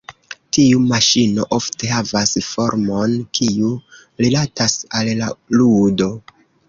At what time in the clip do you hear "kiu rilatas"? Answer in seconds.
3.41-4.79